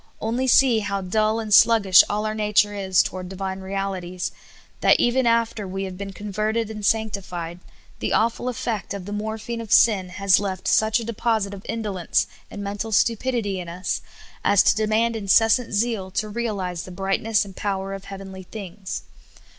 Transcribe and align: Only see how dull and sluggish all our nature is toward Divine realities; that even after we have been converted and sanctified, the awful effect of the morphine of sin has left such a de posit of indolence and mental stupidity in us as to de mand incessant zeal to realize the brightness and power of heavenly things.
Only 0.19 0.47
see 0.47 0.79
how 0.79 1.01
dull 1.01 1.39
and 1.39 1.53
sluggish 1.53 2.03
all 2.09 2.25
our 2.25 2.33
nature 2.33 2.73
is 2.73 3.03
toward 3.03 3.29
Divine 3.29 3.59
realities; 3.59 4.31
that 4.79 4.99
even 4.99 5.27
after 5.27 5.67
we 5.67 5.83
have 5.83 5.95
been 5.95 6.11
converted 6.11 6.71
and 6.71 6.83
sanctified, 6.83 7.59
the 7.99 8.11
awful 8.11 8.49
effect 8.49 8.95
of 8.95 9.05
the 9.05 9.11
morphine 9.13 9.61
of 9.61 9.71
sin 9.71 10.09
has 10.09 10.39
left 10.39 10.67
such 10.67 10.99
a 10.99 11.03
de 11.05 11.13
posit 11.13 11.53
of 11.53 11.63
indolence 11.69 12.25
and 12.49 12.63
mental 12.63 12.91
stupidity 12.91 13.59
in 13.59 13.69
us 13.69 14.01
as 14.43 14.63
to 14.63 14.75
de 14.75 14.87
mand 14.87 15.15
incessant 15.15 15.71
zeal 15.71 16.09
to 16.09 16.27
realize 16.29 16.81
the 16.81 16.89
brightness 16.91 17.45
and 17.45 17.55
power 17.55 17.93
of 17.93 18.05
heavenly 18.05 18.41
things. 18.41 19.03